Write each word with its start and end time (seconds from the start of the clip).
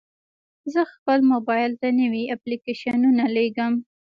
زه 0.73 0.81
خپل 0.93 1.19
موبایل 1.31 1.71
ته 1.81 1.87
نوي 2.01 2.23
اپلیکیشنونه 2.35 3.23
لګوم. 3.35 3.73